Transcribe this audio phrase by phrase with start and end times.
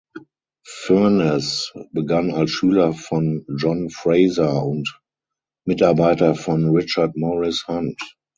[0.65, 4.99] Furness begann als Schüler von John Fraser und
[5.67, 8.01] Mitarbeiter von Richard Morris Hunt.